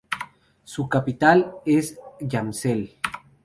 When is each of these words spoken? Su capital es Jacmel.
Su 0.63 0.89
capital 0.89 1.57
es 1.63 1.99
Jacmel. 2.27 2.97